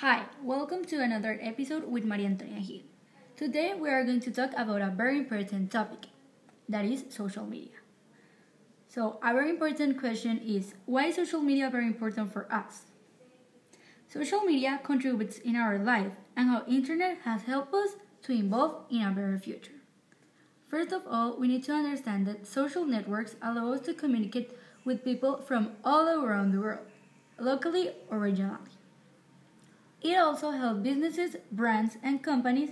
[0.00, 2.82] Hi, welcome to another episode with Maria Antonia Gil.
[3.36, 6.06] Today we are going to talk about a very important topic
[6.68, 7.82] that is social media.
[8.86, 12.82] So, a very important question is why is social media very important for us?
[14.08, 19.02] Social media contributes in our life and how internet has helped us to evolve in
[19.02, 19.82] a better future.
[20.68, 24.52] First of all, we need to understand that social networks allow us to communicate
[24.84, 26.86] with people from all around the world,
[27.40, 28.78] locally or regionally.
[30.02, 32.70] It also helps businesses, brands, and companies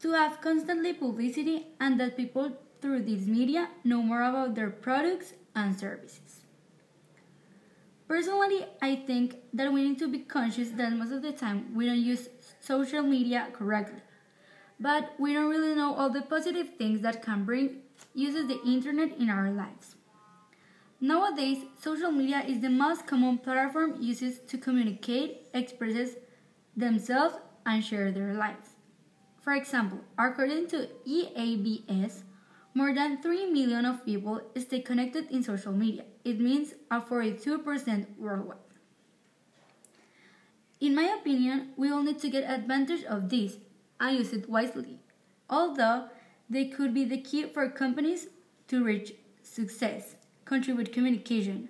[0.00, 5.34] to have constantly publicity and that people through these media know more about their products
[5.54, 6.44] and services.
[8.06, 11.86] Personally, I think that we need to be conscious that most of the time we
[11.86, 12.28] don't use
[12.60, 14.00] social media correctly.
[14.80, 17.82] But we don't really know all the positive things that can bring
[18.14, 19.96] uses the internet in our lives.
[21.00, 26.14] Nowadays, social media is the most common platform used to communicate, express
[26.78, 27.34] themselves,
[27.66, 28.76] and share their lives.
[29.40, 32.22] For example, according to EABS,
[32.74, 36.04] more than 3 million of people stay connected in social media.
[36.24, 38.58] It means a 42% worldwide.
[40.80, 43.56] In my opinion, we all need to get advantage of this
[43.98, 45.00] and use it wisely,
[45.50, 46.08] although
[46.48, 48.28] they could be the key for companies
[48.68, 51.68] to reach success, contribute communication,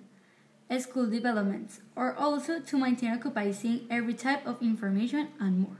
[0.77, 5.77] school developments, or also to maintain occupied seeing every type of information and more.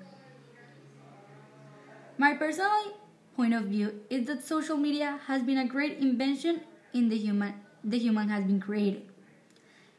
[2.18, 2.98] My personal
[3.36, 6.62] point of view is that social media has been a great invention
[6.94, 9.04] in the human the human has been created.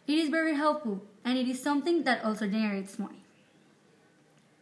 [0.06, 3.22] It is very helpful and it is something that also generates money.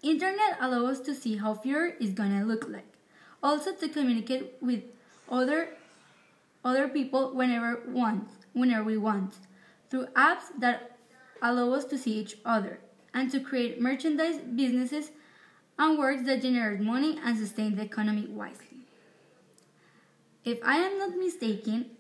[0.03, 2.87] Internet allows us to see how future is gonna look like.
[3.43, 4.85] Also to communicate with
[5.29, 5.71] other
[6.65, 9.35] other people whenever want whenever we want
[9.91, 10.99] through apps that
[11.43, 12.81] allow us to see each other
[13.15, 15.11] and to create merchandise businesses
[15.79, 18.87] and works that generate money and sustain the economy wisely.
[20.45, 21.91] If I am not mistaken,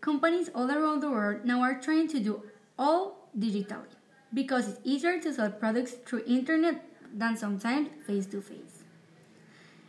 [0.00, 2.42] companies all around the world now are trying to do
[2.78, 3.94] all digitally
[4.32, 6.84] because it's easier to sell products through internet
[7.14, 8.84] than sometimes face to face.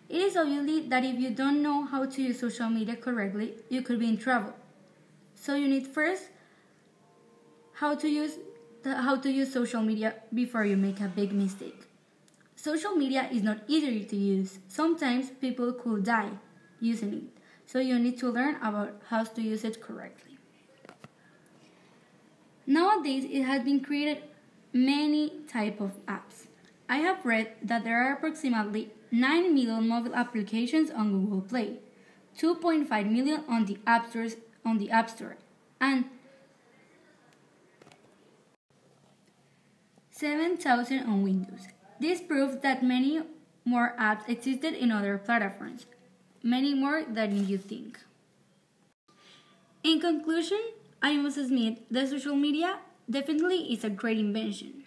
[0.08, 3.84] It is obviously that if you don't know how to use social media correctly, you
[3.84, 4.54] could be in trouble.
[5.36, 6.30] So you need first
[7.80, 8.38] how to use
[8.84, 11.82] how to use social media before you make a big mistake.
[12.56, 14.60] Social media is not easy to use.
[14.68, 16.32] Sometimes people could die
[16.82, 17.24] using it.
[17.66, 20.38] So you need to learn about how to use it correctly.
[22.66, 24.24] Nowadays it has been created
[24.74, 26.48] many type of apps.
[26.90, 31.80] I have read that there are approximately 9 million mobile applications on Google Play,
[32.38, 34.36] 2.5 million on the App Stores
[34.66, 35.38] on the App Store,
[35.80, 36.06] and
[40.20, 41.70] 7,000 on Windows.
[41.98, 43.22] This proves that many
[43.64, 45.86] more apps existed in other platforms,
[46.44, 47.98] many more than you think.
[49.82, 50.60] In conclusion,
[51.02, 52.80] I must admit that social media
[53.10, 54.84] definitely is a great invention,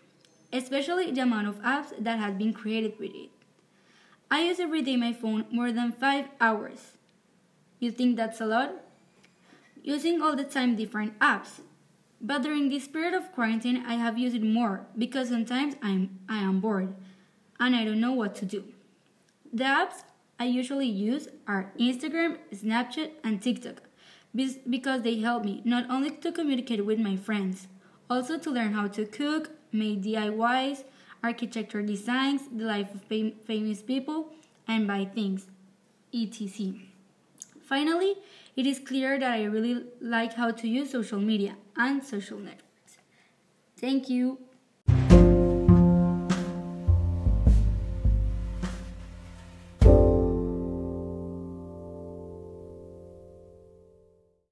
[0.52, 3.30] especially the amount of apps that have been created with it.
[4.30, 6.98] I use every day my phone more than 5 hours.
[7.80, 8.84] You think that's a lot?
[9.82, 11.60] Using all the time different apps,
[12.22, 16.38] but during this period of quarantine, I have used it more because sometimes I'm I
[16.38, 16.94] am bored
[17.58, 18.64] and I don't know what to do.
[19.52, 20.04] The apps
[20.38, 23.82] I usually use are Instagram, Snapchat, and TikTok
[24.34, 27.68] because they help me not only to communicate with my friends,
[28.08, 30.84] also to learn how to cook, make DIYs,
[31.22, 34.28] architecture designs, the life of fam- famous people,
[34.66, 35.46] and buy things,
[36.14, 36.74] etc.
[37.64, 38.16] Finally,
[38.56, 42.98] it is clear that I really like how to use social media and social networks.
[43.76, 44.38] Thank you.